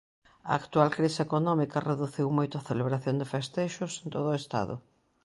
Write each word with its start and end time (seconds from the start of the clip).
A 0.49 0.51
actual 0.61 0.89
crise 0.97 1.19
económica 1.27 1.85
reduciu 1.91 2.27
moito 2.37 2.55
a 2.57 2.65
celebración 2.69 3.15
de 3.17 3.29
festexos 3.33 3.91
en 4.03 4.07
todo 4.15 4.27
o 4.31 4.39
Estado. 4.41 4.75